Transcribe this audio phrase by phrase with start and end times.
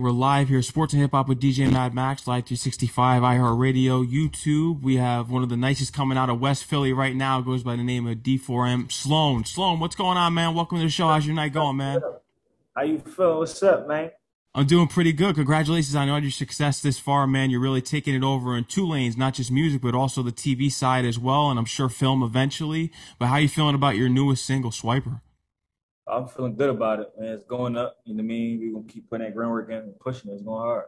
[0.00, 4.80] We're live here, Sports and Hip Hop with DJ Mad Max, Live 365, iHeartRadio, YouTube.
[4.80, 7.42] We have one of the nicest coming out of West Philly right now.
[7.42, 9.44] Goes by the name of D4M Sloan.
[9.44, 10.54] Sloan, what's going on, man?
[10.54, 11.08] Welcome to the show.
[11.08, 12.00] How's your night going, man?
[12.74, 13.40] How you feel?
[13.40, 14.10] What's up, man?
[14.54, 15.34] I'm doing pretty good.
[15.34, 17.50] Congratulations on all your success this far, man.
[17.50, 20.72] You're really taking it over in two lanes, not just music, but also the TV
[20.72, 22.90] side as well, and I'm sure film eventually.
[23.18, 25.20] But how you feeling about your newest single, Swiper?
[26.10, 27.30] I'm feeling good about it, man.
[27.30, 27.96] It's going up.
[28.04, 28.60] You know what I mean?
[28.60, 30.34] We're gonna keep putting that groundwork in and pushing it.
[30.34, 30.84] It's going hard.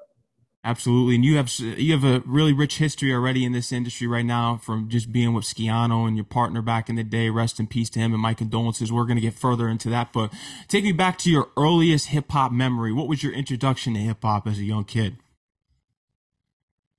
[0.65, 4.25] Absolutely, and you have you have a really rich history already in this industry right
[4.25, 7.31] now, from just being with Schiano and your partner back in the day.
[7.31, 8.93] Rest in peace to him, and my condolences.
[8.93, 10.33] We're going to get further into that, but
[10.69, 12.93] take me back to your earliest hip hop memory.
[12.93, 15.17] What was your introduction to hip hop as a young kid?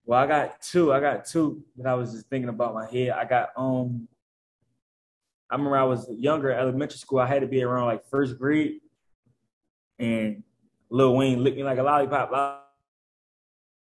[0.04, 0.92] Well, I got two.
[0.92, 3.12] I got two that I was just thinking about my head.
[3.12, 4.10] I got um
[5.50, 7.20] I remember I was younger, elementary school.
[7.20, 8.80] I had to be around like first grade,
[10.00, 10.44] and
[10.90, 12.32] Lil Wayne licked me like a lollipop,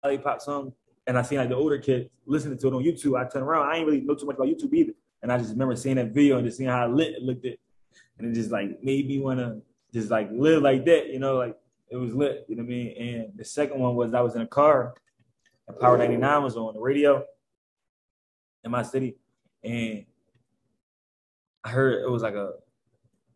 [0.05, 0.73] lollipop song.
[1.07, 3.19] And I seen like the older kids listening to it on YouTube.
[3.19, 3.69] I turned around.
[3.69, 4.93] I ain't really know too much about YouTube either.
[5.23, 7.59] And I just remember seeing that video and just seeing how lit it looked at,
[8.19, 9.61] and it just like made me wanna
[9.93, 11.57] just like live like that, you know, like
[11.91, 12.45] it was lit.
[12.49, 12.97] You know what I mean?
[12.97, 14.95] And the second one was I was in a car,
[15.69, 17.25] and Power 99 was on the radio
[18.65, 19.17] in my city,
[19.63, 20.05] and
[21.65, 22.53] I heard it was like a,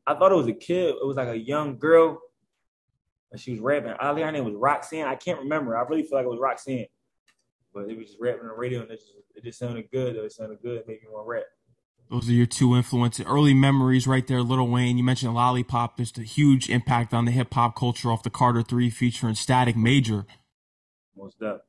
[0.07, 0.95] I thought it was a kid.
[1.01, 2.21] It was like a young girl,
[3.31, 3.93] and she was rapping.
[4.01, 5.07] Ali, her name was Roxanne.
[5.07, 5.77] I can't remember.
[5.77, 6.87] I really feel like it was Roxanne,
[7.73, 10.17] but it was just rapping on the radio, and it just it just sounded good.
[10.17, 10.79] It sounded good.
[10.79, 11.45] It made me want to rap.
[12.09, 14.41] Those are your two influences, early memories right there.
[14.41, 15.97] Lil Wayne, you mentioned Lollipop.
[15.97, 19.77] There's a huge impact on the hip hop culture off the Carter Three featuring Static
[19.77, 20.25] Major.
[21.17, 21.63] Most definitely.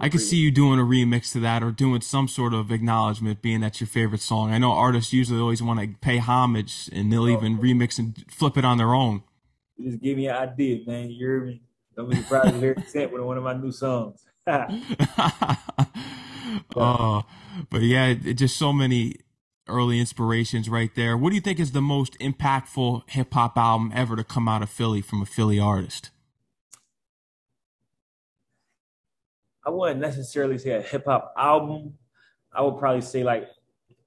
[0.00, 3.42] I could see you doing a remix to that or doing some sort of acknowledgement,
[3.42, 4.52] being that's your favorite song.
[4.52, 8.24] I know artists usually always want to pay homage, and they'll oh, even remix and
[8.30, 9.22] flip it on their own.
[9.76, 11.10] You just give me an idea, man.
[11.10, 11.62] You hear me?
[11.96, 14.24] Don't be surprised to hear it with one of my new songs.
[16.76, 17.24] oh,
[17.68, 19.16] but yeah, it, just so many
[19.68, 21.16] early inspirations right there.
[21.16, 24.62] What do you think is the most impactful hip hop album ever to come out
[24.62, 26.10] of Philly from a Philly artist?
[29.64, 31.94] I wouldn't necessarily say a hip hop album.
[32.52, 33.48] I would probably say like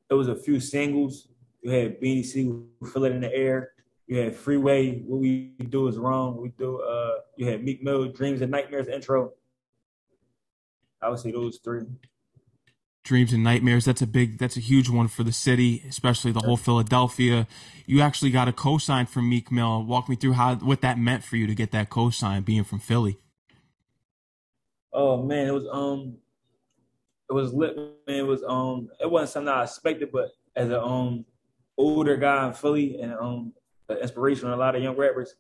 [0.10, 1.28] it was a few singles.
[1.62, 3.72] You had BDC, Feel It in the Air.
[4.08, 6.42] You had Freeway, What We Do Is Wrong.
[6.42, 6.82] We do.
[6.82, 9.32] Uh, you had Meek Mill, Dreams and Nightmares intro.
[11.02, 11.84] I would say those three.
[13.04, 13.86] Dreams and Nightmares.
[13.86, 17.48] That's a big, that's a huge one for the city, especially the whole Philadelphia.
[17.86, 19.84] You actually got a co-sign from Meek Mill.
[19.84, 22.80] Walk me through how what that meant for you to get that co-sign, being from
[22.80, 23.18] Philly.
[24.94, 26.18] Oh man, it was um,
[27.30, 27.76] it was lit.
[27.76, 31.26] Man, it was um, it wasn't something I expected, but as a um
[31.78, 33.54] older guy in Philly and um
[33.90, 35.36] an inspiration on a lot of young rappers,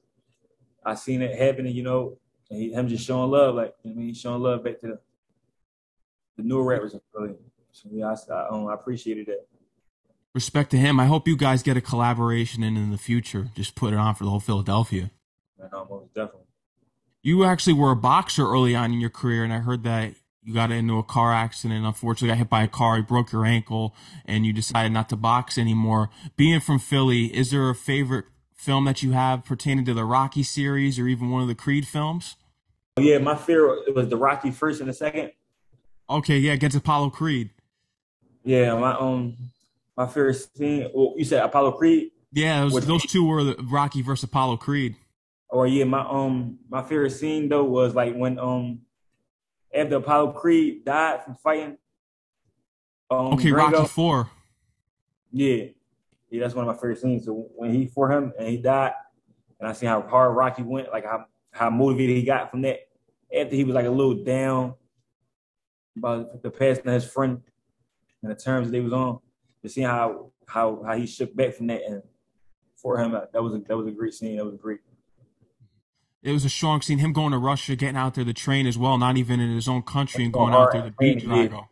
[0.84, 1.75] I seen it happening.
[1.75, 2.18] You know,
[2.50, 4.88] and he, him just showing love, like you know I mean, showing love back to
[4.88, 5.00] the
[6.38, 7.35] the newer rappers in Philly.
[7.72, 9.46] So yeah, I, I, um, I appreciated that.
[10.34, 11.00] Respect to him.
[11.00, 13.52] I hope you guys get a collaboration in in the future.
[13.56, 15.12] Just put it on for the whole Philadelphia.
[15.59, 16.42] Man, almost definitely
[17.23, 20.13] you actually were a boxer early on in your career, and I heard that
[20.44, 21.85] you got into a car accident.
[21.85, 22.97] Unfortunately, got hit by a car.
[22.97, 23.95] You broke your ankle,
[24.25, 26.09] and you decided not to box anymore.
[26.35, 30.44] Being from Philly, is there a favorite film that you have pertaining to the Rocky
[30.44, 32.35] series or even one of the Creed films?
[33.00, 35.31] Yeah, my favorite was the Rocky first and the second.
[36.09, 37.51] Okay, yeah, against Apollo Creed.
[38.44, 39.38] Yeah, my um,
[39.95, 40.90] my favorite scene.
[40.94, 42.11] Well, you said Apollo Creed.
[42.34, 44.97] Yeah, was, those two were the Rocky versus Apollo Creed.
[45.53, 48.80] Or yeah, my um my favorite scene though was like when um
[49.72, 51.78] after Apollo Creed died from fighting.
[53.12, 54.31] Um, okay, Drago, Rocky Four.
[55.31, 55.66] Yeah,
[56.31, 57.25] yeah, that's one of my favorite scenes.
[57.25, 58.94] So when he for him and he died,
[59.59, 62.80] and I seen how hard Rocky went, like how how motivated he got from that.
[63.31, 64.74] After he was like a little down
[65.96, 67.44] about the passing of his friend
[68.24, 69.20] and the terms they was on,
[69.62, 72.02] to see how how how he shook back from that and
[72.75, 74.38] for him that was a, that was a great scene.
[74.38, 74.80] That was great
[76.23, 77.00] it was a strong scene.
[77.00, 79.67] Him going to Russia, getting out there to train as well, not even in his
[79.67, 81.67] own country, and going out there to beat Drago.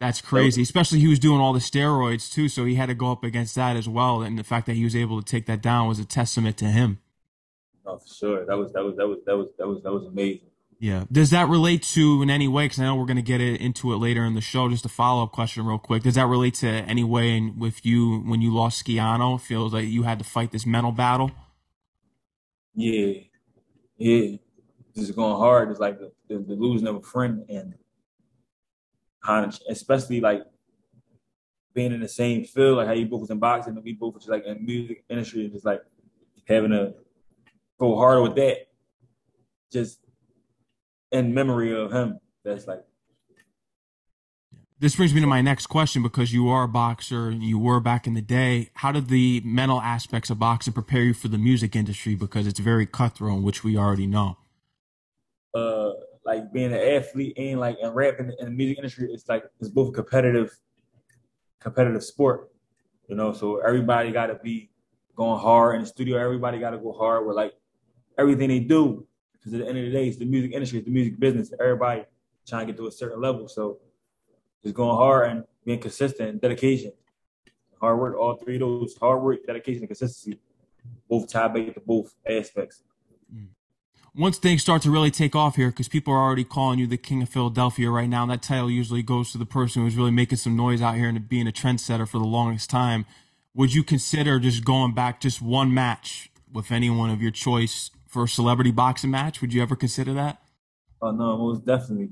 [0.00, 0.62] That's crazy.
[0.62, 3.54] Especially he was doing all the steroids too, so he had to go up against
[3.56, 4.22] that as well.
[4.22, 6.66] And the fact that he was able to take that down was a testament to
[6.66, 7.00] him.
[7.84, 8.46] Oh, for sure.
[8.46, 10.48] That was that was that was that was that was that was amazing.
[10.78, 11.04] Yeah.
[11.10, 12.66] Does that relate to in any way?
[12.66, 14.68] Because I know we're going to get it, into it later in the show.
[14.68, 16.04] Just a follow up question, real quick.
[16.04, 19.40] Does that relate to any way And with you when you lost Schiano?
[19.40, 21.32] Feels like you had to fight this mental battle.
[22.74, 23.14] Yeah,
[23.98, 24.36] yeah,
[24.96, 27.74] just going hard It's like the, the, the losing of a friend and
[29.68, 30.42] especially like
[31.74, 34.14] being in the same field, like how you both was in boxing and we both
[34.14, 35.82] was like in music industry, and just like
[36.46, 36.94] having to
[37.78, 38.68] go harder with that.
[39.70, 40.00] Just
[41.12, 42.18] in memory of him.
[42.44, 42.84] That's like
[44.80, 47.80] this brings me to my next question because you are a boxer and you were
[47.80, 48.70] back in the day.
[48.74, 52.14] How did the mental aspects of boxing prepare you for the music industry?
[52.14, 54.36] Because it's very cutthroat which we already know.
[55.54, 55.90] Uh
[56.24, 59.70] like being an athlete and like and rapping in the music industry it's like it's
[59.70, 60.54] both a competitive
[61.58, 62.50] competitive sport
[63.08, 63.32] you know?
[63.32, 64.70] So everybody got to be
[65.16, 66.18] going hard in the studio.
[66.18, 67.54] Everybody got to go hard with like
[68.18, 69.06] everything they do.
[69.32, 71.52] Because at the end of the day it's the music industry it's the music business.
[71.58, 72.04] Everybody
[72.46, 73.48] trying to get to a certain level.
[73.48, 73.78] So
[74.62, 76.92] just going hard and being consistent and dedication.
[77.80, 80.40] Hard work, all three of those hard work, dedication, and consistency,
[81.08, 82.82] both tie back to both aspects.
[83.32, 83.48] Mm.
[84.14, 86.96] Once things start to really take off here, because people are already calling you the
[86.96, 90.10] King of Philadelphia right now, and that title usually goes to the person who's really
[90.10, 93.06] making some noise out here and being a trendsetter for the longest time.
[93.54, 98.24] Would you consider just going back just one match with anyone of your choice for
[98.24, 99.40] a celebrity boxing match?
[99.40, 100.42] Would you ever consider that?
[101.00, 102.10] Oh no, most definitely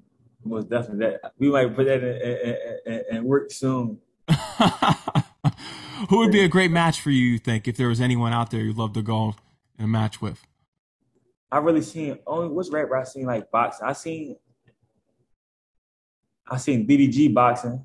[0.49, 1.07] most definitely.
[1.07, 2.57] That we might put that in,
[2.87, 3.99] in, in, in work soon.
[6.09, 7.25] Who would be a great match for you?
[7.25, 9.35] You think if there was anyone out there you'd love to go
[9.79, 10.47] in a match with?
[11.51, 13.87] I really seen only what's rapper I seen like boxing.
[13.87, 14.37] I seen
[16.49, 17.85] I seen DDG boxing.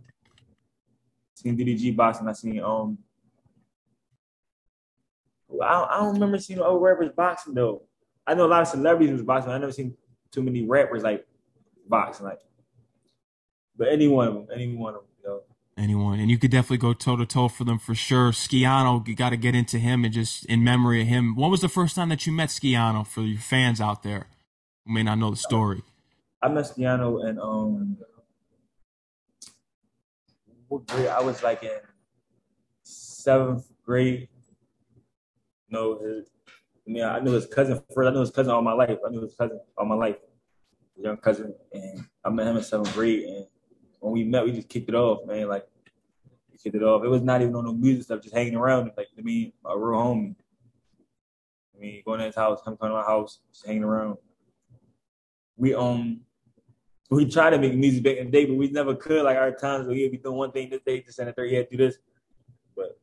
[1.35, 2.27] Seen DDG boxing.
[2.27, 2.97] I seen um.
[5.63, 7.83] I don't, I don't remember seeing other rappers boxing though.
[8.25, 9.51] I know a lot of celebrities was boxing.
[9.51, 9.95] I never seen
[10.31, 11.25] too many rappers like
[11.87, 12.25] boxing.
[12.25, 12.39] Like
[13.77, 15.41] but any one of them, any one of them, you know.
[15.77, 18.31] Anyone, and you could definitely go toe to toe for them for sure.
[18.31, 21.35] Schiano, you got to get into him and just in memory of him.
[21.35, 24.27] When was the first time that you met Schiano for your fans out there
[24.85, 25.81] who may not know the story?
[26.41, 27.97] I met Schiano and um,
[30.67, 31.07] what grade?
[31.07, 31.71] I was like in
[32.83, 34.27] seventh grade.
[35.69, 35.99] No,
[36.87, 38.09] I mean, I knew his cousin first.
[38.09, 38.97] I knew his cousin all my life.
[39.05, 40.15] I knew his cousin all my life,
[40.95, 43.23] his young cousin, and I met him in seventh grade.
[43.23, 43.47] And
[44.01, 45.47] when we met, we just kicked it off, man.
[45.47, 45.65] Like
[46.51, 47.03] we kicked it off.
[47.05, 48.91] It was not even on no music stuff, just hanging around.
[48.97, 50.35] Like to me, a real homie.
[51.75, 54.17] I mean, going to his house, coming to my house, just hanging around.
[55.55, 56.21] We um
[57.11, 59.23] we tried to make music back in the day, but we never could.
[59.23, 61.49] Like our times where he'd be doing one thing this day, this and the third,
[61.49, 61.97] to do this.
[62.75, 62.99] But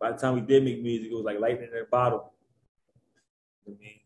[0.00, 2.32] by the time we did make music, it was like lightning in a bottle.
[3.66, 4.00] I mean,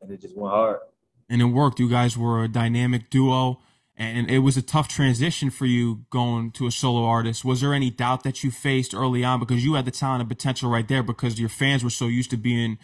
[0.00, 0.80] and it just went hard.
[1.28, 1.78] And it worked.
[1.78, 3.60] You guys were a dynamic duo
[3.98, 7.44] and it was a tough transition for you going to a solo artist.
[7.44, 10.28] Was there any doubt that you faced early on because you had the talent and
[10.28, 12.78] potential right there because your fans were so used to being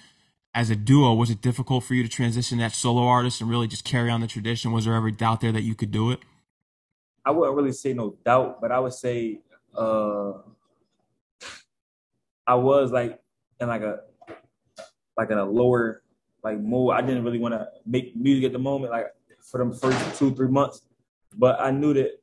[0.55, 1.13] as a duo?
[1.13, 4.23] Was it difficult for you to transition that solo artist and really just carry on
[4.23, 4.73] the tradition?
[4.73, 6.21] Was there ever doubt there that you could do it?
[7.25, 9.41] I wouldn't really say no doubt, but I would say
[9.77, 10.33] uh,
[12.47, 13.21] I was like
[13.61, 14.01] in like a
[15.17, 16.03] like in a lower
[16.43, 16.95] like mood.
[16.95, 19.07] I didn't really want to make music at the moment, like
[19.43, 20.83] for them first two three months.
[21.37, 22.21] But I knew that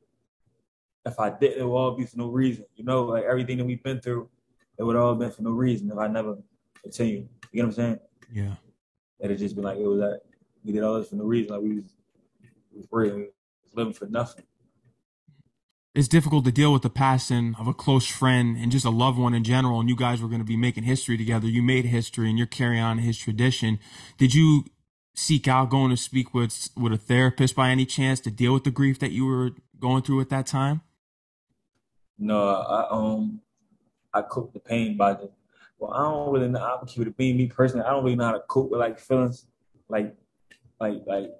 [1.05, 2.65] if I didn't, it would all be for no reason.
[2.75, 4.29] You know, like everything that we've been through,
[4.77, 6.37] it would all been for no reason if I never
[6.81, 7.29] continued.
[7.51, 7.99] You know what I'm saying?
[8.31, 8.55] Yeah.
[9.19, 10.21] It'd just been like it was that
[10.63, 11.53] we did all this for no reason.
[11.53, 11.85] Like we was,
[12.71, 14.45] we was real, we was living for nothing.
[15.95, 19.17] It's difficult to deal with the passing of a close friend and just a loved
[19.17, 19.79] one in general.
[19.79, 21.47] And you guys were going to be making history together.
[21.47, 23.79] You made history, and you're carrying on his tradition.
[24.17, 24.65] Did you
[25.19, 28.63] seek out going to speak with with a therapist by any chance to deal with
[28.63, 30.81] the grief that you were going through at that time?
[32.17, 33.41] No, I um
[34.13, 35.29] I cope the pain by the
[35.77, 37.85] well, I don't really know keep it being me personally.
[37.85, 39.45] I don't really know how to cope with like feelings
[39.87, 40.15] like
[40.79, 41.31] like like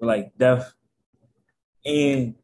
[0.00, 0.72] like death
[1.84, 2.34] and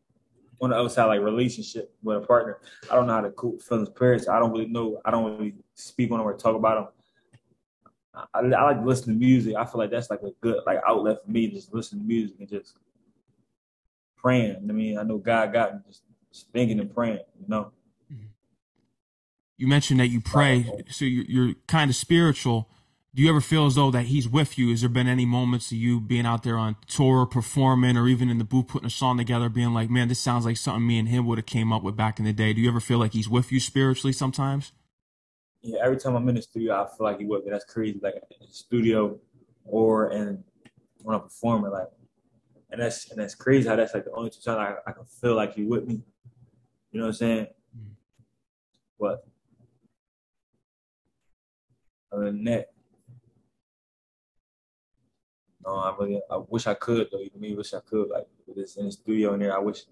[0.60, 2.58] on the other side like relationship with a partner.
[2.90, 4.24] I don't know how to cope with feelings.
[4.24, 6.92] So I don't really know I don't really speak on them or talk about them.
[8.16, 9.56] I, I, like to listen to music.
[9.56, 11.48] I feel like that's like a good like outlet for me.
[11.48, 12.78] Just listen to music and just
[14.16, 14.66] praying.
[14.68, 17.20] I mean, I know God got me just, just thinking and praying.
[17.40, 17.72] You know.
[18.12, 18.26] Mm-hmm.
[19.58, 22.70] You mentioned that you pray, so you're, you're kind of spiritual.
[23.14, 24.70] Do you ever feel as though that He's with you?
[24.70, 28.28] Has there been any moments of you being out there on tour, performing, or even
[28.28, 30.98] in the booth putting a song together, being like, "Man, this sounds like something me
[30.98, 32.54] and Him would have came up with back in the day"?
[32.54, 34.72] Do you ever feel like He's with you spiritually sometimes?
[35.66, 37.42] Yeah, every time I'm in the studio, I feel like he would.
[37.44, 37.98] That's crazy.
[38.00, 39.18] Like in the studio
[39.64, 40.44] or in
[41.02, 41.88] when I'm performing, like,
[42.70, 45.04] and that's and that's crazy how that's like the only two times I, I can
[45.04, 46.02] feel like he with me.
[46.92, 47.46] You know what I'm saying?
[47.76, 47.92] Mm-hmm.
[49.00, 49.26] But
[52.12, 52.70] other than that,
[55.64, 57.18] no, I really, I wish I could though.
[57.18, 58.08] You know, me, wish I could.
[58.08, 59.82] Like with this in the studio in there, I wish.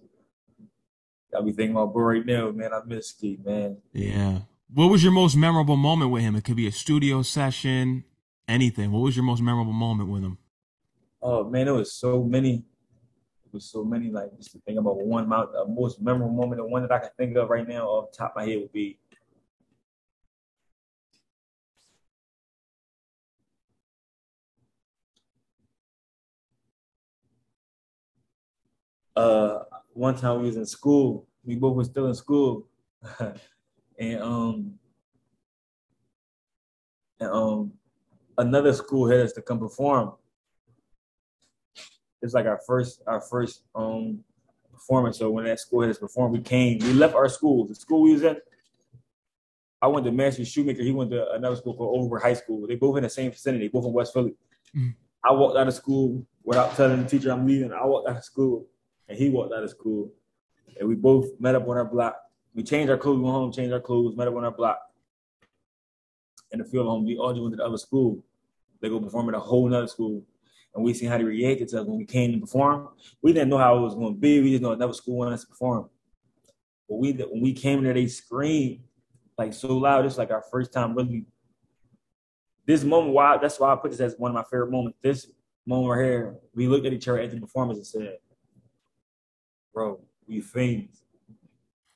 [1.37, 2.73] I be thinking about bro right now, man.
[2.73, 3.79] I miss Ski, man.
[3.93, 6.37] Yeah, what was your most memorable moment with him?
[6.37, 8.05] It could be a studio session,
[8.49, 8.93] anything.
[8.93, 10.39] What was your most memorable moment with him?
[11.23, 12.65] Oh man, there was so many.
[13.47, 14.11] It was so many.
[14.11, 16.99] Like just to think about one, my uh, most memorable moment, the one that I
[16.99, 18.99] can think of right now off the top of my head would be
[29.17, 29.61] uh
[29.93, 31.27] one time we was in school.
[31.45, 32.67] We both were still in school,
[33.99, 34.75] and um
[37.21, 37.73] and um
[38.39, 40.13] another school had us to come perform.
[42.23, 44.21] It's like our first our first um
[44.73, 45.19] performance.
[45.19, 46.79] So when that school had us perform, we came.
[46.79, 48.39] We left our school, the school we was at.
[49.81, 50.83] I went to Mastery Shoemaker.
[50.83, 52.67] He went to another school called Overbrook High School.
[52.67, 54.35] They both in the same vicinity, both in West Philly.
[54.75, 54.89] Mm-hmm.
[55.23, 57.73] I walked out of school without telling the teacher I'm leaving.
[57.73, 58.67] I walked out of school
[59.09, 60.11] and he walked out of school.
[60.79, 62.17] And we both met up on our block.
[62.55, 64.79] We changed our clothes, we went home, changed our clothes, met up on our block.
[66.53, 68.25] And the field home, we all just went to the other school.
[68.81, 70.25] They go perform at a whole nother school.
[70.75, 72.89] And we seen how they reacted to us when we came to perform.
[73.23, 74.41] We didn't know how it was going to be.
[74.41, 75.89] We just know another school wanted us to perform.
[76.89, 78.81] But we when we came there, they screamed
[79.39, 80.05] like so loud.
[80.05, 81.27] It's like our first time really.
[82.67, 84.99] This moment, why that's why I put this as one of my favorite moments.
[85.03, 85.31] This
[85.67, 88.19] moment right here, we looked at each other at the performance and said,
[89.73, 91.04] bro, we famous.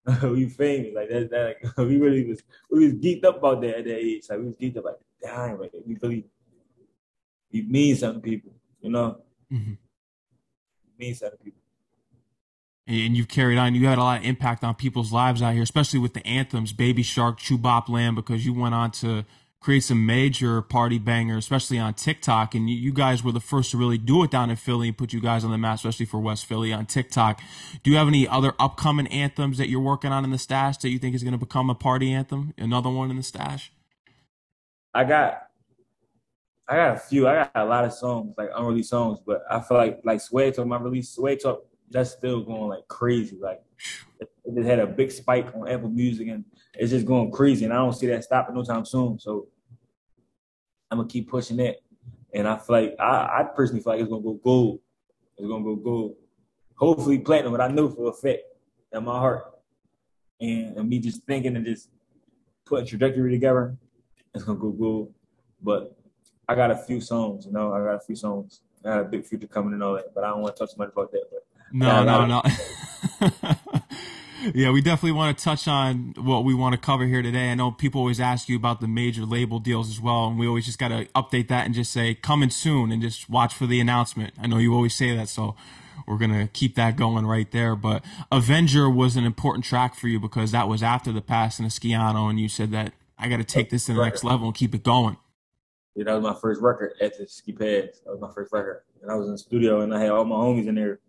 [0.23, 0.95] we famous.
[0.95, 3.99] Like that, that like, we really was we was geeked up about that at that
[3.99, 4.25] age.
[4.29, 6.25] Like we was geeked up like, damn, like, we really
[7.53, 9.19] we mean something people, you know?
[9.53, 9.75] Mm-hmm.
[10.99, 11.61] Mean something people.
[12.87, 13.75] And you've carried on.
[13.75, 16.73] You had a lot of impact on people's lives out here, especially with the anthems,
[16.73, 19.27] Baby Shark, Chubop Land, because you went on to
[19.61, 22.55] create some major party bangers, especially on TikTok.
[22.55, 25.13] And you, guys were the first to really do it down in Philly and put
[25.13, 27.41] you guys on the map, especially for West Philly on TikTok.
[27.83, 30.91] Do you have any other upcoming anthems that you're working on in the stash that
[30.91, 32.55] you think is going to become a party anthem?
[32.57, 33.73] Another one in the stash?
[34.95, 35.49] I got,
[36.69, 37.27] I got a few.
[37.27, 40.51] I got a lot of songs, like unreleased songs, but I feel like like Sway
[40.51, 43.39] Talk, my release Sway Talk, that's still going like crazy.
[43.41, 43.63] Like
[44.21, 47.75] it, it had a big spike on Apple Music and it's just going crazy, and
[47.75, 49.19] I don't see that stopping no time soon.
[49.19, 49.49] So
[50.91, 51.83] I'm gonna keep pushing it,
[52.33, 54.81] and I feel like I, I personally feel like it's gonna go gold.
[55.37, 56.17] It's gonna go gold.
[56.77, 58.43] Hopefully platinum, but I know for a fact
[58.93, 59.45] in my heart,
[60.41, 61.91] and, and me just thinking and just
[62.65, 63.77] putting trajectory together,
[64.35, 65.13] it's gonna go gold.
[65.61, 65.97] But
[66.49, 68.61] I got a few songs, you know, I got a few songs.
[68.85, 70.71] I got a big future coming and all that, but I don't want to talk
[70.71, 71.25] too much about that.
[71.31, 72.43] But no, no, no.
[74.55, 77.51] yeah, we definitely want to touch on what we want to cover here today.
[77.51, 80.47] I know people always ask you about the major label deals as well, and we
[80.47, 83.67] always just got to update that and just say coming soon and just watch for
[83.67, 84.35] the announcement.
[84.41, 85.57] I know you always say that, so
[86.07, 87.77] we're going to keep that going right there.
[87.77, 91.73] But Avenger was an important track for you because that was after the passing of
[91.73, 94.55] Schiano, and you said that I got to take this to the next level and
[94.55, 95.17] keep it going.
[95.95, 98.01] Yeah, that was my first record at the Ski Pads.
[98.05, 98.83] That was my first record.
[99.03, 101.01] And I was in the studio and I had all my homies in there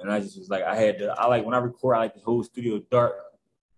[0.00, 2.14] and I just was like, I had to, I like when I record, I like
[2.14, 3.14] the whole studio dark,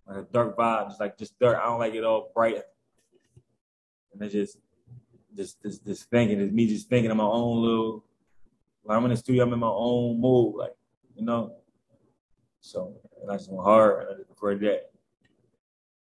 [0.06, 1.58] like a dark vibe, just like just dark.
[1.58, 2.62] I don't like it all bright.
[4.12, 4.58] And it's just,
[5.36, 8.04] just, this, this thinking, it's me just thinking of my own little.
[8.82, 10.74] When I'm in the studio, I'm in my own mood, like
[11.14, 11.54] you know.
[12.60, 14.90] So and I just went hard, and I just recorded that.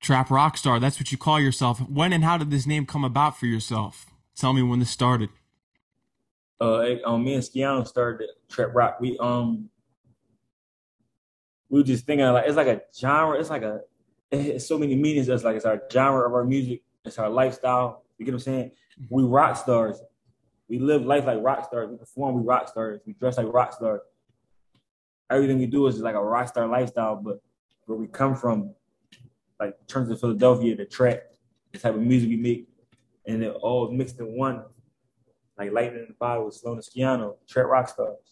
[0.01, 1.79] Trap rock star, that's what you call yourself.
[1.89, 4.07] When and how did this name come about for yourself?
[4.35, 5.29] Tell me when this started.
[6.61, 8.99] Uh, um, me and Schiano started trap rock.
[9.01, 9.69] We um
[11.73, 13.41] we were just thinking like it's like a genre.
[13.41, 13.81] It's like a
[14.31, 15.29] it's so many meanings.
[15.29, 16.83] It's like it's our genre of our music.
[17.03, 18.05] It's our lifestyle.
[18.19, 18.71] You get what I'm saying?
[19.01, 19.15] Mm-hmm.
[19.15, 19.99] We rock stars.
[20.69, 21.91] We live life like rock stars.
[21.91, 22.37] We perform.
[22.37, 23.01] We rock stars.
[23.07, 24.03] We dress like rock stars.
[25.31, 27.17] Everything we do is like a rock star lifestyle.
[27.17, 27.41] But
[27.87, 28.75] where we come from,
[29.59, 31.23] like in terms of Philadelphia, the track,
[31.73, 32.69] the type of music we make,
[33.27, 34.63] and it all mixed in one,
[35.57, 38.32] like lightning in the bottle with Sloan and Schiano, trap rock stars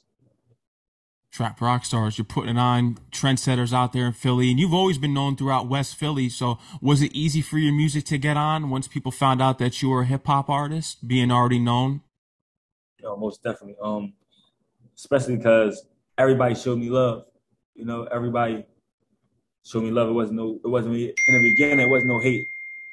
[1.30, 2.18] trap rock stars.
[2.18, 5.94] You're putting on trendsetters out there in Philly, and you've always been known throughout West
[5.96, 6.28] Philly.
[6.28, 9.80] So, was it easy for your music to get on once people found out that
[9.82, 12.02] you were a hip hop artist, being already known?
[13.02, 13.76] No, most definitely.
[13.82, 14.12] Um,
[14.96, 15.87] especially because
[16.18, 17.25] everybody showed me love.
[17.75, 18.66] You know, everybody
[19.64, 20.08] showed me love.
[20.08, 20.60] It wasn't no.
[20.62, 21.87] It wasn't in the beginning.
[21.87, 22.46] It wasn't no hate.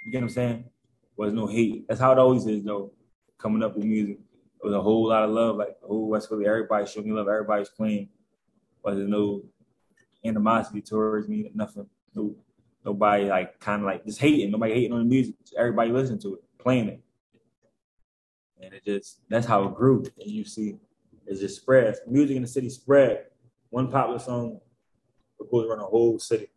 [0.05, 0.59] You get what I'm saying?
[0.59, 1.87] It was no hate.
[1.87, 2.91] That's how it always is, though.
[3.37, 4.17] Coming up with music,
[4.63, 5.57] it was a whole lot of love.
[5.57, 7.27] Like the whole West Philly, everybody showed me love.
[7.27, 7.69] Everybody's
[8.87, 9.43] clean wasn't no
[10.25, 11.87] animosity towards me, nothing.
[12.15, 12.35] No,
[12.85, 14.51] nobody like kind of like just hating.
[14.51, 15.35] Nobody hating on the music.
[15.57, 17.01] Everybody listening to it, playing it,
[18.61, 20.05] and it just that's how it grew.
[20.19, 20.77] And you see,
[21.25, 21.99] it just spreads.
[22.07, 23.25] Music in the city spread.
[23.69, 24.59] One popular song
[25.51, 26.47] goes around the whole city,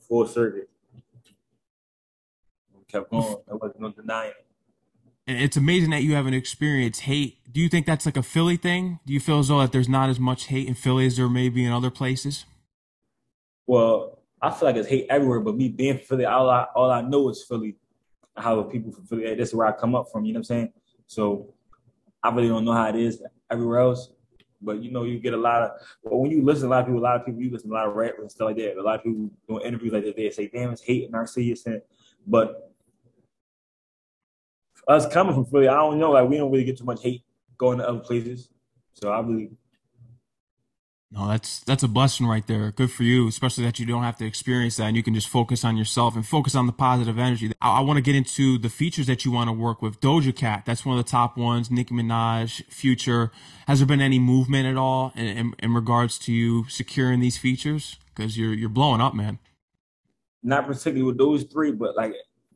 [0.00, 0.68] full circuit.
[2.74, 3.36] We kept going.
[3.46, 4.47] There wasn't no denying it.
[5.36, 7.38] It's amazing that you haven't experienced hate.
[7.50, 9.00] Do you think that's like a Philly thing?
[9.06, 11.28] Do you feel as though that there's not as much hate in Philly as there
[11.28, 12.46] may be in other places?
[13.66, 17.02] Well, I feel like it's hate everywhere, but me being Philly, all I all I
[17.02, 17.76] know is Philly.
[18.36, 20.24] How the people from Philly, that's where I come up from.
[20.24, 20.72] You know what I'm saying?
[21.06, 21.52] So
[22.22, 24.10] I really don't know how it is everywhere else.
[24.62, 25.70] But you know, you get a lot of
[26.02, 27.68] well, when you listen to a lot of people, a lot of people you listen
[27.70, 28.76] to a lot of rappers and stuff like that.
[28.76, 31.26] A lot of people doing interviews like that, they say, "Damn, it's hate in our
[31.26, 31.54] city."
[32.26, 32.67] But
[34.88, 36.12] us coming from Philly, I don't know.
[36.12, 37.22] Like we don't really get too much hate
[37.58, 38.48] going to other places.
[38.94, 39.50] So I really
[41.10, 42.70] no, that's that's a blessing right there.
[42.70, 45.28] Good for you, especially that you don't have to experience that and you can just
[45.28, 47.50] focus on yourself and focus on the positive energy.
[47.62, 50.00] I, I want to get into the features that you want to work with.
[50.00, 51.70] Doja Cat, that's one of the top ones.
[51.70, 53.32] Nicki Minaj, Future.
[53.66, 57.38] Has there been any movement at all in, in, in regards to you securing these
[57.38, 57.96] features?
[58.14, 59.38] Because you're you're blowing up, man.
[60.42, 62.12] Not particularly with those three, but like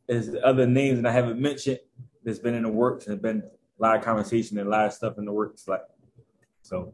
[0.08, 1.78] there's other names that I haven't mentioned
[2.24, 3.42] that's been in the works and been
[3.78, 5.66] a lot of conversation and a lot of stuff in the works.
[5.66, 5.82] Like
[6.62, 6.92] so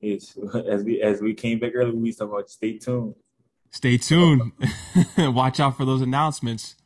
[0.00, 0.36] it's
[0.68, 3.14] as we as we came back earlier, we talking about stay tuned.
[3.70, 4.52] Stay tuned.
[5.18, 6.76] Watch out for those announcements.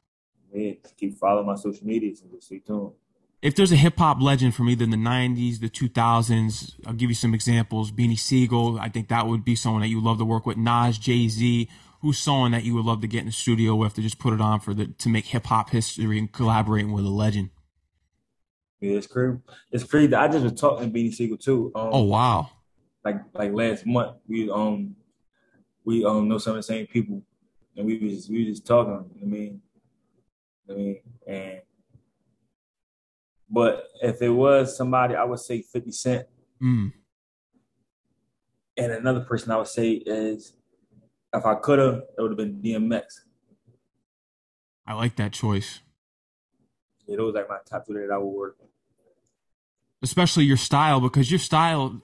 [0.52, 2.92] Yeah, keep following my social medias and just stay tuned.
[3.40, 7.14] If there's a hip hop legend from either the '90s, the 2000s, I'll give you
[7.14, 7.90] some examples.
[7.90, 10.56] Beanie Sigel, I think that would be someone that you love to work with.
[10.56, 11.68] Nas, Jay Z,
[12.02, 14.34] who's someone that you would love to get in the studio with to just put
[14.34, 17.50] it on for the to make hip hop history and collaborating with a legend.
[18.80, 19.38] Yeah, it's crazy.
[19.70, 20.14] It's crazy.
[20.14, 21.72] I just was talking to Beanie Sigel too.
[21.74, 22.50] Um, oh wow!
[23.04, 24.94] like like last month we um
[25.84, 27.22] we um know some of the same people
[27.76, 29.04] and we was we was just talking.
[29.20, 29.62] I mean,
[30.68, 31.60] I mean, and
[33.50, 36.26] but if it was somebody, I would say Fifty Cent.
[36.62, 36.92] Mm.
[38.76, 40.54] And another person I would say is,
[41.34, 43.02] if I could have, it would have been DMX.
[44.86, 45.80] I like that choice.
[47.06, 48.56] Yeah, those like my top two that I would work.
[50.02, 52.00] Especially your style, because your style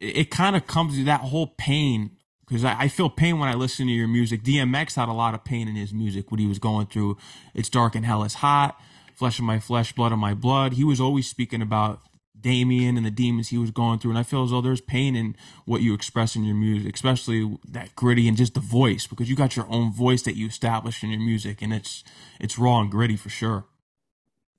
[0.00, 2.12] it, it kind of comes to that whole pain
[2.46, 4.42] because I, I, feel pain when I listen to your music.
[4.42, 7.18] DMX had a lot of pain in his music, what he was going through.
[7.54, 8.80] It's dark and hell is hot,
[9.14, 10.74] flesh of my flesh, blood of my blood.
[10.74, 12.00] He was always speaking about
[12.40, 14.12] Damien and the demons he was going through.
[14.12, 17.58] And I feel as though there's pain in what you express in your music, especially
[17.68, 21.02] that gritty and just the voice, because you got your own voice that you establish
[21.02, 22.04] in your music, and it's
[22.40, 23.66] it's raw and gritty for sure.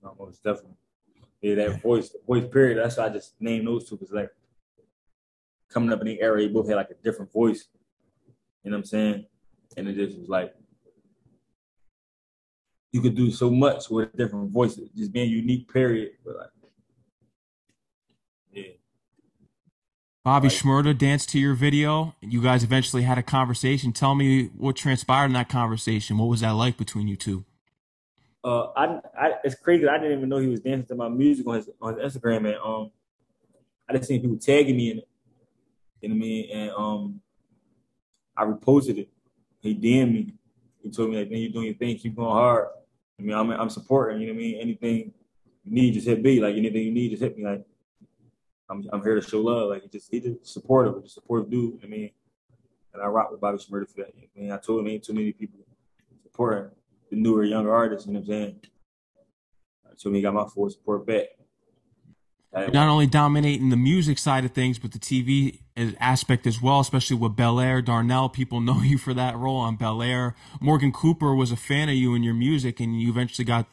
[0.03, 0.75] Almost definitely.
[1.41, 2.77] Yeah, that voice, voice period.
[2.77, 4.29] That's why I just named those two because like
[5.69, 7.67] coming up in the area, both had like a different voice.
[8.63, 9.25] You know what I'm saying?
[9.77, 10.53] And it just was like
[12.91, 15.71] you could do so much with different voices, just being unique.
[15.71, 16.11] Period.
[16.25, 16.49] But like,
[18.51, 18.63] yeah.
[20.29, 23.91] Bobby like, Shmurda danced to your video, and you guys eventually had a conversation.
[23.91, 26.19] Tell me what transpired in that conversation.
[26.19, 27.45] What was that like between you two?
[28.43, 29.87] Uh, I, I it's crazy.
[29.87, 32.45] I didn't even know he was dancing to my music on his on his Instagram,
[32.45, 32.91] and um,
[33.89, 35.07] I just seen people tagging me in it.
[36.01, 36.49] You know what I mean?
[36.51, 37.21] And um,
[38.37, 39.09] I reposted it.
[39.61, 40.33] He DM'd me.
[40.83, 41.97] He told me like, "Man, you're doing your thing.
[41.97, 42.67] Keep going hard."
[43.19, 44.21] I mean, I'm I'm supporting.
[44.21, 44.61] You know what I mean?
[44.61, 45.11] Anything
[45.63, 46.39] you need, just hit me.
[46.39, 47.45] Like anything you need, just hit me.
[47.45, 47.65] Like
[48.69, 49.69] I'm I'm here to show love.
[49.69, 51.79] Like he just he just supportive, just supportive dude.
[51.83, 52.11] I mean,
[52.93, 54.13] and I rock with Bobby Shmurda for that.
[54.15, 55.59] I mean, I told him ain't too many people
[56.23, 56.69] supporting
[57.09, 58.07] the newer, younger artists.
[58.07, 58.59] You know what I'm saying?
[60.05, 61.25] Me he got my full support back.
[62.53, 65.59] Not only dominating the music side of things, but the TV
[65.99, 67.81] aspect as well, especially with Bel Air.
[67.81, 70.35] Darnell, people know you for that role on Bel Air.
[70.61, 73.67] Morgan Cooper was a fan of you and your music, and you eventually got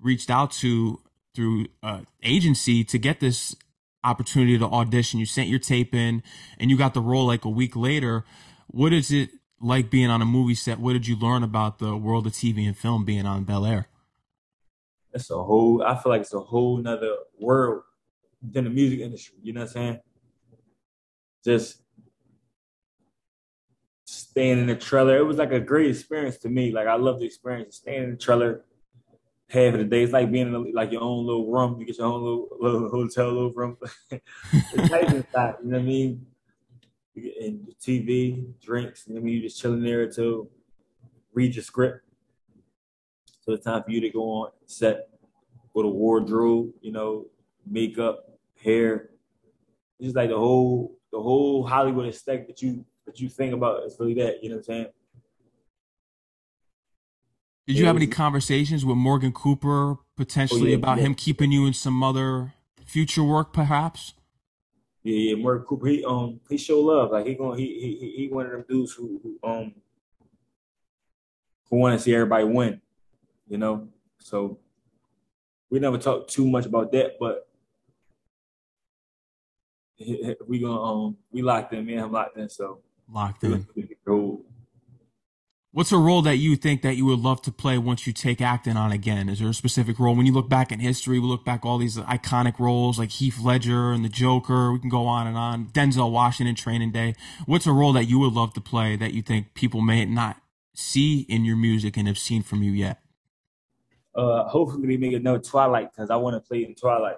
[0.00, 1.00] reached out to
[1.34, 3.54] through uh, agency to get this
[4.04, 5.20] opportunity to audition.
[5.20, 6.22] You sent your tape in,
[6.58, 8.24] and you got the role like a week later.
[8.68, 9.30] What is it
[9.60, 10.78] like being on a movie set?
[10.78, 13.88] What did you learn about the world of TV and film being on Bel Air?
[15.12, 15.82] It's a whole.
[15.82, 17.82] I feel like it's a whole nother world
[18.42, 19.36] than the music industry.
[19.42, 20.00] You know what I'm saying?
[21.44, 21.82] Just
[24.04, 25.16] staying in the trailer.
[25.16, 26.72] It was like a great experience to me.
[26.72, 28.64] Like I love the experience of staying in the trailer
[29.48, 30.02] half of the day.
[30.02, 31.78] It's like being in a, like your own little room.
[31.80, 33.76] You get your own little, little hotel little room.
[34.10, 35.54] it's nice inside.
[35.62, 36.26] You know what I mean?
[37.16, 39.04] And TV, drinks.
[39.06, 39.34] You know what I mean?
[39.34, 40.48] You just chilling there to
[41.32, 42.04] read your script.
[43.40, 45.08] So it's time for you to go on set
[45.72, 46.70] with a wardrobe.
[46.80, 47.26] You know,
[47.66, 49.10] makeup, hair,
[50.00, 53.96] just like the whole the whole Hollywood aesthetic that you that you think about is
[53.98, 54.42] really that.
[54.42, 54.86] You know what I'm saying?
[57.68, 61.04] Did you have any conversations with Morgan Cooper potentially oh, yeah, about yeah.
[61.04, 62.54] him keeping you in some other
[62.86, 64.14] future work, perhaps?
[65.02, 65.86] Yeah, yeah, Morgan Cooper.
[65.86, 67.10] He um he show love.
[67.10, 67.66] Like he going he
[68.00, 69.74] he he one of them dudes who, who um
[71.68, 72.80] who want to see everybody win.
[73.46, 74.58] You know, so
[75.68, 77.50] we never talked too much about that, but
[80.48, 81.84] we gonna um we locked in.
[81.84, 82.48] Me and him locked in.
[82.48, 82.80] So
[83.12, 83.66] locked in.
[85.70, 88.40] What's a role that you think that you would love to play once you take
[88.40, 89.28] acting on again?
[89.28, 91.18] Is there a specific role when you look back in history?
[91.18, 94.72] We look back all these iconic roles like Heath Ledger and the Joker.
[94.72, 95.66] We can go on and on.
[95.66, 97.14] Denzel Washington, Training Day.
[97.44, 100.40] What's a role that you would love to play that you think people may not
[100.72, 103.00] see in your music and have seen from you yet?
[104.14, 107.16] Uh, hopefully, we make another Twilight because I want to play in Twilight.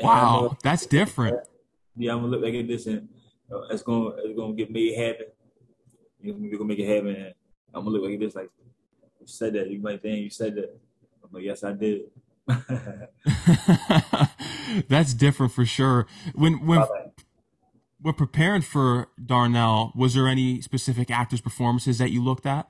[0.00, 1.38] Wow, that's different.
[1.96, 3.08] Yeah, I'm gonna look back at this and
[3.52, 5.26] uh, it's gonna it's gonna get made happen.
[6.20, 7.34] You're gonna make it happen.
[7.74, 8.50] I'm gonna look like this, like
[9.20, 9.70] you said that.
[9.70, 10.78] You might think you said that.
[11.22, 12.02] I'm like, yes, I did.
[14.88, 16.06] That's different for sure.
[16.34, 16.84] When when
[18.02, 22.68] we're preparing for Darnell, was there any specific actors' performances that you looked at?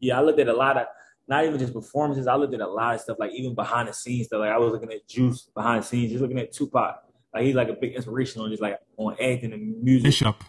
[0.00, 0.86] Yeah, I looked at a lot of
[1.28, 2.26] not even just performances.
[2.26, 4.40] I looked at a lot of stuff, like even behind the scenes stuff.
[4.40, 6.96] Like I was looking at Juice behind the scenes, just looking at Tupac.
[7.32, 10.04] Like he's like a big inspiration on just like on acting and music.
[10.04, 10.42] Bishop.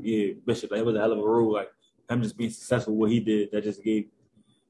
[0.00, 0.70] Yeah, Bishop.
[0.70, 1.52] Like, it was a hell of a role.
[1.52, 1.68] Like
[2.10, 4.06] him just being successful, what he did, that just gave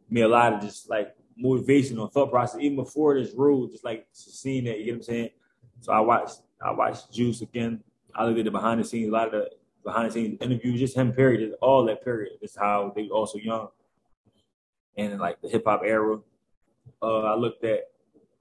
[0.08, 2.60] me a lot of just like motivation or thought process.
[2.60, 5.30] Even before this rule, just like seeing that, you get what I'm saying?
[5.80, 7.82] So I watched I watched Juice again.
[8.14, 9.50] I looked at the behind the scenes, a lot of the
[9.84, 12.32] behind the scenes interviews, just him period, all that period.
[12.40, 13.68] That's how they also young.
[14.96, 16.18] And like the hip hop era.
[17.02, 17.80] Uh, I looked at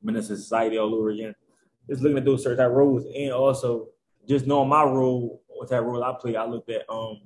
[0.02, 1.36] Menace Society all over again.
[1.90, 3.88] Just looking at those certain roles and also
[4.28, 7.22] just knowing my role, what that role I play, I looked at um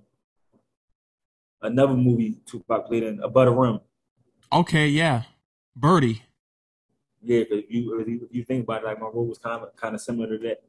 [1.63, 3.79] another movie Tupac played in, Above the Rim.
[4.51, 5.23] Okay, yeah,
[5.75, 6.23] Birdie.
[7.21, 9.95] Yeah, if you if you, think about it, like my role was kind of kind
[9.95, 10.63] of similar to that.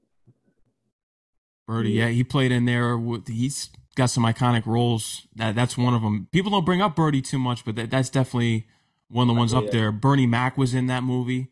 [1.66, 2.08] Birdie, yeah.
[2.08, 2.96] he played in there.
[2.96, 5.26] With, he's got some iconic roles.
[5.34, 6.28] That that's one of them.
[6.30, 8.66] People don't bring up Birdie too much, but that, that's definitely
[9.08, 9.90] one of the ones up there.
[9.90, 11.48] Bernie Mac was in that movie.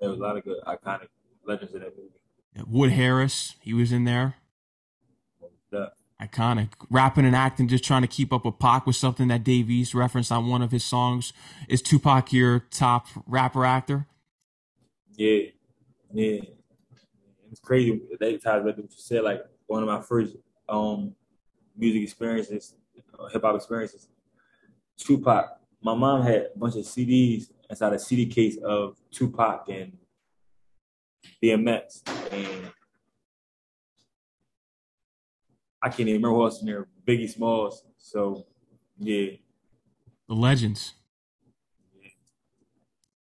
[0.00, 1.08] There was a lot of good iconic
[1.46, 2.66] legends in that movie.
[2.66, 4.34] Wood Harris, he was in there.
[6.22, 6.68] Iconic.
[6.88, 9.94] Rapping and acting, just trying to keep up with Pac was something that Dave East
[9.94, 11.32] referenced on one of his songs.
[11.68, 14.06] Is Tupac your top rapper actor?
[15.16, 15.46] Yeah,
[16.12, 16.40] yeah.
[17.50, 19.24] It's crazy that times what you said.
[19.24, 20.36] Like one of my first
[20.68, 21.14] um
[21.76, 22.74] music experiences,
[23.18, 24.08] uh, hip hop experiences.
[24.96, 25.58] Tupac.
[25.82, 29.98] My mom had a bunch of CDs inside a CD case of Tupac and
[31.42, 32.70] DMX, and
[35.82, 36.86] I can't even remember who else in there.
[37.06, 37.82] Biggie Smalls.
[37.98, 38.46] So
[38.98, 39.32] yeah.
[40.28, 40.94] The legends.
[42.00, 42.10] Yeah.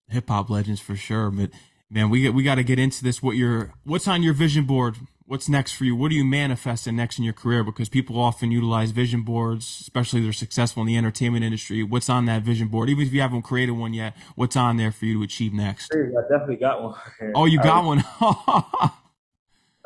[0.09, 1.31] Hip hop legends for sure.
[1.31, 1.49] But
[1.89, 3.23] man, we get we gotta get into this.
[3.23, 4.97] What your what's on your vision board?
[5.25, 5.95] What's next for you?
[5.95, 7.63] What are you manifesting next in your career?
[7.63, 11.81] Because people often utilize vision boards, especially if they're successful in the entertainment industry.
[11.81, 12.89] What's on that vision board?
[12.89, 15.93] Even if you haven't created one yet, what's on there for you to achieve next?
[15.95, 16.95] I definitely got one.
[17.35, 18.91] Oh, you got I, one.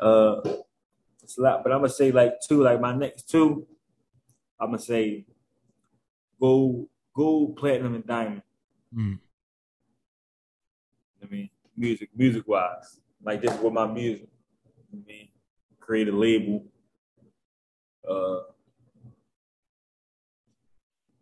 [0.00, 0.56] uh
[1.28, 3.66] it's a lot, but I'm gonna say like two, like my next two,
[4.58, 5.26] I'm gonna say
[6.40, 8.42] gold, gold, platinum, and diamond.
[8.96, 9.18] Mm.
[11.22, 14.30] I mean, music, music wise, like this is what my music.
[14.90, 15.28] I mean,
[15.78, 16.64] create a label.
[18.08, 18.38] Uh,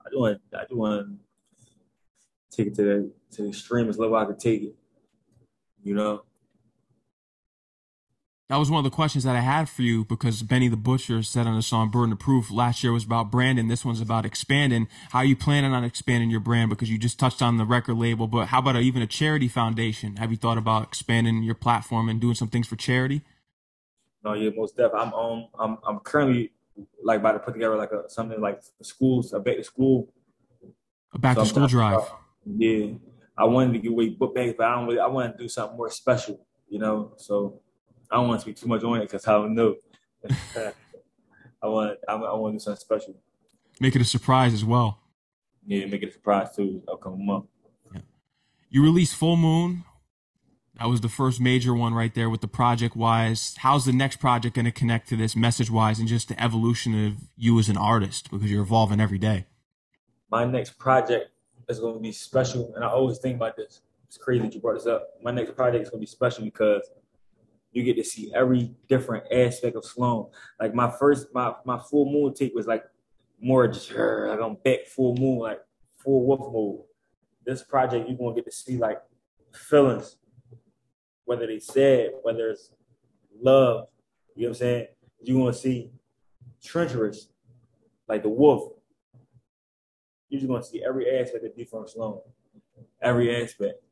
[0.07, 1.19] I do want, I do want
[2.53, 4.77] to take it to the to the extremest level I could take it.
[5.83, 6.23] You know,
[8.49, 11.23] that was one of the questions that I had for you because Benny the Butcher
[11.23, 13.67] said on the song Burden of Proof last year was about branding.
[13.67, 14.87] This one's about expanding.
[15.11, 16.71] How are you planning on expanding your brand?
[16.71, 19.49] Because you just touched on the record label, but how about a, even a charity
[19.49, 20.17] foundation?
[20.17, 23.23] Have you thought about expanding your platform and doing some things for charity?
[24.25, 25.01] No, yeah, most definitely.
[25.01, 26.53] I'm um, I'm I'm currently
[27.03, 30.13] like about to put together like a something like schools, a back to school,
[31.13, 32.01] a back to school drive.
[32.45, 32.95] yeah,
[33.37, 35.01] I wanted to get away book bags, but I don't really.
[35.01, 37.13] I want to do something more special, you know.
[37.17, 37.61] So
[38.11, 39.77] I don't want to speak too much on it because I don't know.
[41.62, 43.14] I want I, I want to do something special.
[43.81, 45.01] Make it a surprise as well.
[45.66, 46.83] Yeah, make it a surprise too.
[46.90, 47.47] Upcoming month.
[47.92, 48.01] Yeah.
[48.71, 49.85] You released Full Moon.
[50.79, 53.55] That was the first major one right there with the project wise.
[53.59, 57.07] How's the next project going to connect to this message wise and just the evolution
[57.07, 59.47] of you as an artist because you're evolving every day?
[60.31, 61.31] My next project
[61.69, 63.81] is going to be special, and I always think about this.
[64.07, 65.09] It's crazy that you brought this up.
[65.23, 66.90] My next project is going to be special because
[67.77, 70.31] you get to see every different aspect of Sloan.
[70.59, 72.83] Like my first, my my full moon take was like
[73.39, 75.61] more just like I'm back full moon, like
[75.99, 76.87] full wolf mode.
[77.45, 79.03] This project you're gonna get to see like
[79.53, 80.17] feelings,
[81.27, 82.71] whether they sad, whether it's
[83.43, 83.89] love,
[84.35, 84.87] you know what I'm saying?
[85.21, 85.91] You're gonna see
[86.65, 87.29] treacherous,
[88.09, 88.73] like the wolf.
[90.31, 92.21] You're just gonna see every aspect of different Sloan.
[93.03, 93.83] Every aspect.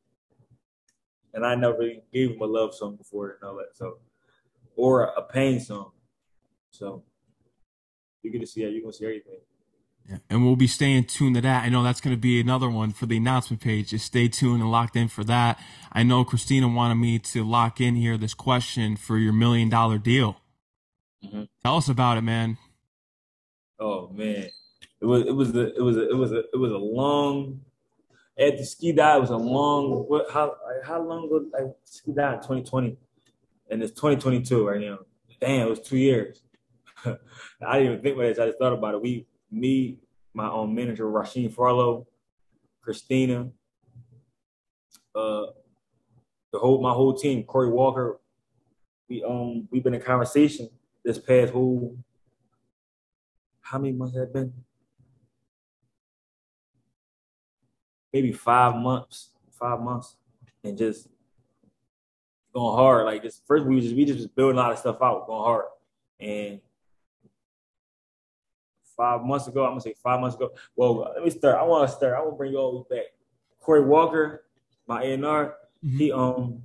[1.35, 3.75] And I never gave him a love song before and all that.
[3.77, 3.99] So,
[4.77, 5.91] or a pain song.
[6.71, 7.03] So,
[8.23, 8.71] you get to see that.
[8.71, 9.41] You're gonna see everything.
[10.09, 10.19] Yeah.
[10.29, 11.65] And we'll be staying tuned to that.
[11.65, 13.91] I know that's going to be another one for the announcement page.
[13.91, 15.59] Just stay tuned and locked in for that.
[15.93, 19.97] I know Christina wanted me to lock in here this question for your million dollar
[19.97, 20.37] deal.
[21.25, 21.45] Mm-hmm.
[21.65, 22.59] Tell us about it, man.
[23.79, 24.51] Oh man,
[25.01, 27.63] it was it was a, it was a, it was a, it was a long
[28.39, 29.19] at the ski dive.
[29.19, 32.97] It was a long what how how long ago I ski dive 2020,
[33.71, 34.99] and it's 2022 right now.
[35.41, 36.43] Damn, it was two years.
[37.05, 38.39] I didn't even think about it.
[38.39, 39.03] I just thought about it.
[39.03, 39.99] We me,
[40.33, 42.07] my own manager Rasheen Farlow,
[42.81, 43.51] Christina,
[45.15, 45.47] uh,
[46.53, 48.21] the whole my whole team, Corey Walker.
[49.09, 50.71] We um we've been in conversation
[51.05, 51.99] this past whole
[53.65, 54.53] how many months have been?
[58.15, 60.17] Maybe five months, five months,
[60.63, 61.09] and just
[62.55, 63.07] going hard.
[63.07, 65.65] Like just first we just we just building a lot of stuff out, going hard.
[66.21, 66.61] And
[68.97, 70.53] five months ago, I'm gonna say five months ago.
[70.77, 71.57] Well, let me start.
[71.57, 72.15] I want to start.
[72.15, 73.07] I want to bring you all back.
[73.61, 74.45] Corey Walker,
[74.87, 75.99] my A&R, mm-hmm.
[75.99, 76.63] he um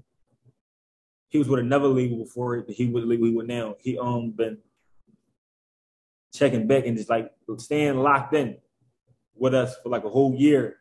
[1.29, 2.69] he was with another label before it.
[2.69, 3.75] he was legal he with now.
[3.79, 4.59] He um been
[6.31, 8.57] checking back and just like staying locked in
[9.35, 10.78] with us for like a whole year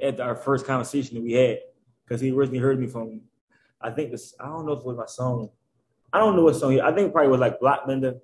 [0.00, 1.58] after our first conversation that we had.
[2.04, 3.22] Because he originally heard me from
[3.80, 5.50] I think this I don't know if it was my song.
[6.12, 8.20] I don't know what song he I think probably was like Blockbender.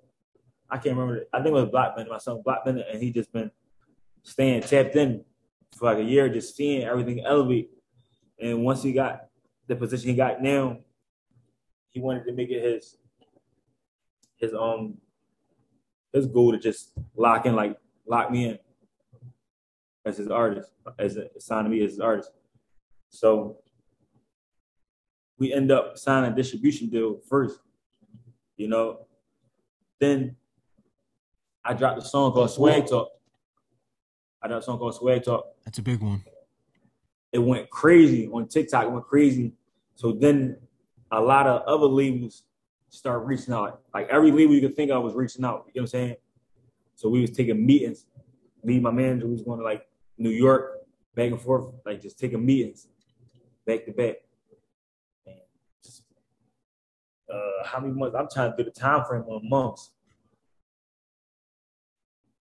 [0.71, 1.25] I can't remember.
[1.33, 3.51] I think it was Blockbender, my song Blockbender, and he just been
[4.23, 5.25] staying tapped in
[5.77, 7.71] for like a year, just seeing everything elevate.
[8.39, 9.29] And once he got
[9.67, 10.79] the position he got now,
[11.89, 12.97] he wanted to make it his
[14.37, 14.99] his um
[16.13, 18.59] his goal to just lock in, like lock me in
[20.09, 22.31] as his artist, as a, signing me as his artist.
[23.11, 23.59] So
[25.39, 27.61] we end up signing a distribution deal first,
[28.57, 29.07] you know.
[30.01, 30.37] Then
[31.65, 33.09] I dropped a song called Swag Talk.
[34.43, 35.47] I dropped a song called Swag Talk.
[35.65, 36.25] That's a big one.
[37.33, 38.85] It went crazy on TikTok.
[38.85, 39.53] It went crazy.
[39.95, 40.57] So then
[41.11, 42.45] a lot of other labels
[42.89, 43.81] start reaching out.
[43.93, 45.67] Like every label you could think of was reaching out.
[45.75, 46.17] You know what I'm saying?
[46.95, 48.07] So we was taking meetings.
[48.65, 49.88] Me, my manager was going to like
[50.19, 50.79] New York,
[51.15, 52.89] back and forth, like just taking meetings
[53.69, 54.17] back to back.
[57.31, 58.17] Uh, how many months?
[58.19, 59.91] I'm trying to do the time frame on months.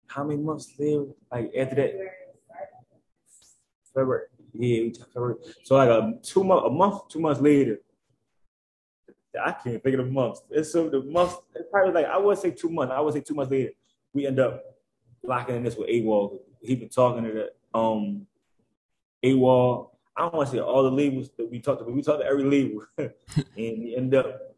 [0.06, 1.06] How many months there?
[1.32, 1.94] Like after that,
[3.94, 4.28] February.
[4.54, 5.36] Yeah, February.
[5.64, 7.80] So like a two month, a month, two months later,
[9.44, 10.44] I can't think of the months.
[10.52, 12.94] It's so the months, It's probably like I would say two months.
[12.96, 13.72] I would say two months later,
[14.14, 14.64] we end up
[15.24, 16.40] locking in this with AWOL.
[16.62, 18.28] He been talking to the um
[19.24, 19.90] AWOL.
[20.16, 22.22] I don't want to say all the labels that we talked to, but we talked
[22.22, 23.14] to every label, and
[23.56, 24.56] we end up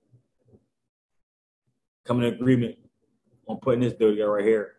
[2.05, 2.77] coming to agreement
[3.47, 4.73] on putting this together right here.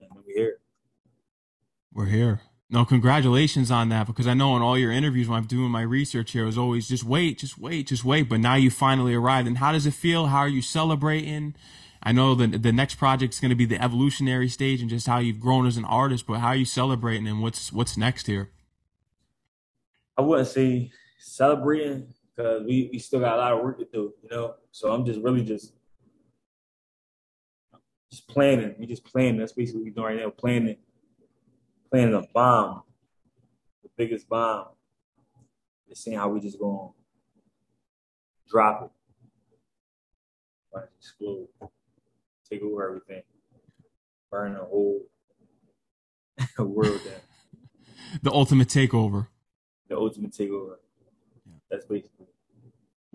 [0.00, 0.58] And we're here.
[1.92, 2.40] We're here.
[2.68, 5.82] No, congratulations on that because I know in all your interviews when I'm doing my
[5.82, 8.28] research here, it was always just wait, just wait, just wait.
[8.28, 9.46] But now you finally arrived.
[9.46, 10.26] And how does it feel?
[10.26, 11.54] How are you celebrating?
[12.06, 15.08] I know the the next project is going to be the evolutionary stage and just
[15.08, 16.24] how you've grown as an artist.
[16.28, 18.52] But how are you celebrating and what's what's next here?
[20.16, 24.14] I wouldn't say celebrating because we, we still got a lot of work to do,
[24.22, 24.54] you know.
[24.70, 25.72] So I'm just really just
[28.12, 28.76] just planning.
[28.78, 29.38] We just planning.
[29.38, 30.30] That's basically what we're doing right now.
[30.30, 30.76] Planning
[31.90, 32.84] planning a bomb,
[33.82, 34.68] the biggest bomb.
[35.88, 36.90] Just seeing how we just gonna
[38.48, 38.90] drop it,
[40.72, 41.48] like explode,
[42.48, 43.22] take over everything,
[44.30, 45.02] burn the whole
[46.58, 47.14] world down.
[48.22, 49.28] The ultimate takeover.
[49.88, 50.76] The ultimate takeover.
[51.46, 51.52] Yeah.
[51.70, 52.26] That's basically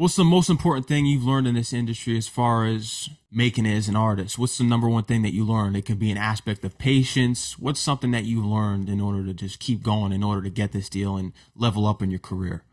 [0.01, 3.75] What's the most important thing you've learned in this industry as far as making it
[3.75, 4.39] as an artist?
[4.39, 5.75] What's the number one thing that you learned?
[5.75, 7.59] It could be an aspect of patience.
[7.59, 10.71] What's something that you learned in order to just keep going, in order to get
[10.71, 12.63] this deal and level up in your career?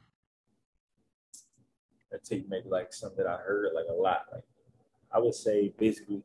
[2.15, 4.23] I take maybe like something that I heard like a lot.
[4.33, 4.45] Like
[5.13, 6.23] I would say basically,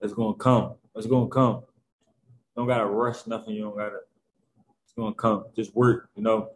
[0.00, 0.74] it's gonna come.
[0.96, 1.62] It's gonna come.
[2.56, 3.54] don't gotta rush nothing.
[3.54, 4.00] You don't gotta.
[4.84, 5.44] It's gonna come.
[5.56, 6.08] Just work.
[6.14, 6.50] You know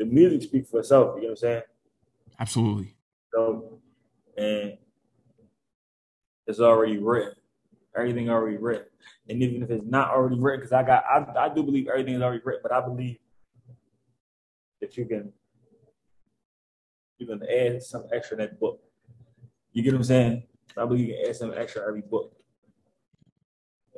[0.00, 1.14] the music speaks for itself.
[1.16, 1.62] You know what I'm saying?
[2.40, 2.94] Absolutely.
[3.34, 3.78] So,
[4.36, 4.78] and
[6.46, 7.34] it's already written.
[7.94, 8.86] Everything already written.
[9.28, 12.14] And even if it's not already written, because I got, I, I do believe everything
[12.14, 13.18] is already written, but I believe
[14.80, 15.32] that you can,
[17.18, 18.80] you can add some extra in that book.
[19.72, 20.42] You get what I'm saying?
[20.78, 22.32] I believe you can add some extra every book.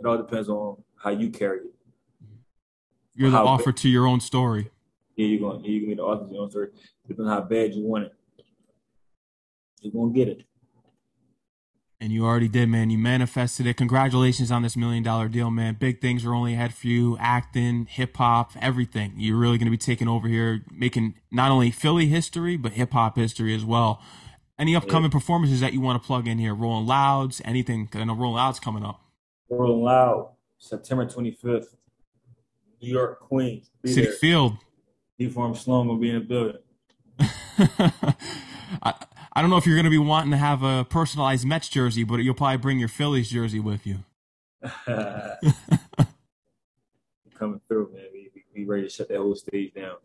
[0.02, 1.74] It all depends on how you carry it.
[3.14, 4.68] You're the author to your own story.
[5.14, 6.68] Yeah, you're gonna you gonna get the authentic own story.
[7.06, 8.12] Depending on how bad you want it,
[9.80, 10.42] you're gonna get it.
[12.00, 12.90] And you already did, man.
[12.90, 13.76] You manifested it.
[13.76, 15.76] Congratulations on this million dollar deal, man.
[15.78, 17.16] Big things are only ahead for you.
[17.20, 19.12] Acting, hip hop, everything.
[19.18, 22.92] You're really going to be taking over here, making not only Philly history, but hip
[22.92, 24.02] hop history as well.
[24.58, 25.18] Any upcoming yeah.
[25.18, 26.56] performances that you want to plug in here?
[26.56, 27.88] Rolling Louds, anything?
[27.94, 29.01] I know Rolling Louds coming up.
[29.52, 31.76] Rolling Loud, September 25th,
[32.80, 33.70] New York, Queens.
[33.82, 34.12] Be Citi there.
[34.12, 34.56] Field.
[35.20, 36.58] D4M Sloan will be in the building.
[38.82, 38.94] I,
[39.34, 42.02] I don't know if you're going to be wanting to have a personalized Mets jersey,
[42.04, 43.98] but you'll probably bring your Phillies jersey with you.
[47.38, 48.06] Coming through, man.
[48.12, 49.96] We, we ready to shut that whole stage down.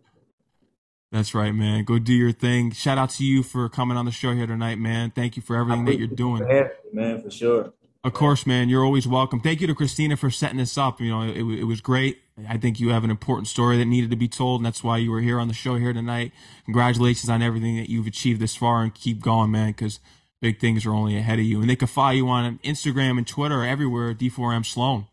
[1.12, 1.86] That's right, man.
[1.86, 2.72] Go do your thing.
[2.72, 5.12] Shout out to you for coming on the show here tonight, man.
[5.12, 6.40] Thank you for everything that you're doing.
[6.44, 7.74] For man, for sure.
[8.08, 8.70] Of course, man.
[8.70, 9.42] You're always welcome.
[9.42, 11.02] Thank you to Christina for setting this up.
[11.02, 12.22] You know, it, it was great.
[12.48, 14.96] I think you have an important story that needed to be told, and that's why
[14.96, 16.32] you were here on the show here tonight.
[16.64, 20.00] Congratulations on everything that you've achieved this far, and keep going, man, because
[20.40, 21.60] big things are only ahead of you.
[21.60, 25.08] And they can follow you on Instagram and Twitter, everywhere, D4M Sloan.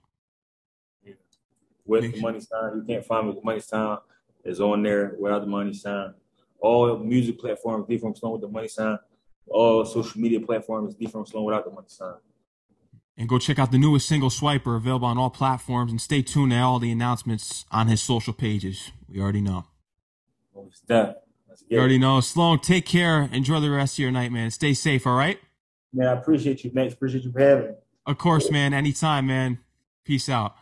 [1.84, 3.98] With the money sign, you can't find me with the money sign.
[4.44, 6.14] Is on there without the money sign.
[6.60, 8.98] All music platforms, D4M Sloan with the money sign.
[9.48, 12.14] All social media platforms, D4M Sloan without the money sign.
[13.16, 16.50] And go check out the newest single Swiper available on all platforms and stay tuned
[16.50, 18.90] to all the announcements on his social pages.
[19.08, 19.66] We already know.
[21.68, 22.20] You already know.
[22.20, 23.28] Sloan, take care.
[23.32, 24.50] Enjoy the rest of your night, man.
[24.50, 25.38] Stay safe, all right?
[25.92, 26.94] Man, I appreciate you, Max.
[26.94, 27.74] Appreciate you for having me.
[28.06, 28.74] Of course, man.
[28.74, 29.58] Anytime, man.
[30.04, 30.56] Peace out.